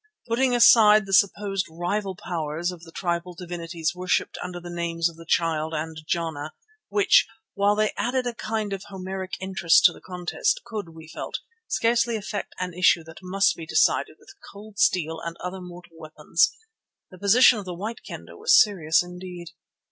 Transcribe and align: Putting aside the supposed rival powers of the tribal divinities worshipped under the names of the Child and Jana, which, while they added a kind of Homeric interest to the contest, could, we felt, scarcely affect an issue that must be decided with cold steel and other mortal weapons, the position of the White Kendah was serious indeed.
Putting 0.27 0.55
aside 0.55 1.05
the 1.05 1.13
supposed 1.13 1.67
rival 1.69 2.15
powers 2.15 2.71
of 2.71 2.81
the 2.81 2.91
tribal 2.91 3.35
divinities 3.35 3.93
worshipped 3.93 4.35
under 4.41 4.59
the 4.59 4.71
names 4.71 5.07
of 5.07 5.15
the 5.15 5.27
Child 5.27 5.75
and 5.75 5.95
Jana, 6.07 6.53
which, 6.89 7.27
while 7.53 7.75
they 7.75 7.93
added 7.97 8.25
a 8.25 8.33
kind 8.33 8.73
of 8.73 8.85
Homeric 8.87 9.33
interest 9.39 9.83
to 9.85 9.93
the 9.93 10.01
contest, 10.01 10.61
could, 10.65 10.95
we 10.95 11.07
felt, 11.07 11.41
scarcely 11.67 12.15
affect 12.15 12.55
an 12.59 12.73
issue 12.73 13.03
that 13.03 13.19
must 13.21 13.55
be 13.55 13.67
decided 13.67 14.15
with 14.19 14.33
cold 14.51 14.79
steel 14.79 15.19
and 15.19 15.37
other 15.37 15.61
mortal 15.61 15.95
weapons, 15.99 16.51
the 17.11 17.19
position 17.19 17.59
of 17.59 17.65
the 17.65 17.75
White 17.75 18.01
Kendah 18.03 18.37
was 18.37 18.59
serious 18.59 19.03
indeed. 19.03 19.49